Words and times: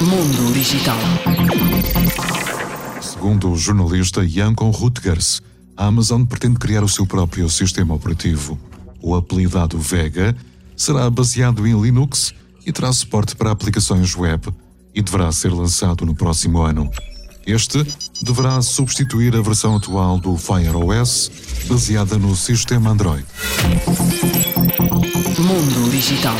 Mundo 0.00 0.52
Digital. 0.52 0.98
Segundo 3.00 3.50
o 3.50 3.56
jornalista 3.56 4.26
Jankon 4.26 4.70
Rutgers, 4.70 5.42
a 5.76 5.86
Amazon 5.86 6.24
pretende 6.24 6.58
criar 6.58 6.82
o 6.84 6.88
seu 6.88 7.06
próprio 7.06 7.48
sistema 7.48 7.94
operativo. 7.94 8.58
O 9.02 9.14
apelidado 9.14 9.78
Vega 9.78 10.36
será 10.76 11.08
baseado 11.10 11.66
em 11.66 11.80
Linux 11.80 12.34
e 12.66 12.72
terá 12.72 12.92
suporte 12.92 13.36
para 13.36 13.50
aplicações 13.50 14.14
web 14.16 14.48
e 14.94 15.02
deverá 15.02 15.30
ser 15.32 15.52
lançado 15.52 16.06
no 16.06 16.14
próximo 16.14 16.62
ano. 16.62 16.90
Este 17.46 17.84
deverá 18.22 18.62
substituir 18.62 19.36
a 19.36 19.42
versão 19.42 19.76
atual 19.76 20.18
do 20.18 20.36
Fire 20.36 20.74
OS, 20.74 21.30
baseada 21.68 22.16
no 22.16 22.34
sistema 22.34 22.90
Android. 22.90 23.24
Mundo 25.38 25.90
Digital. 25.90 26.36